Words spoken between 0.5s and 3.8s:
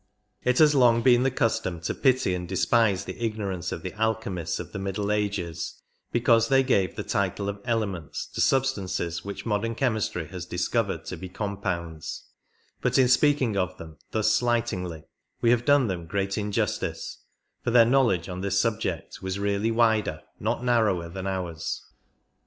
has long been the custom to pity and despise the ignorance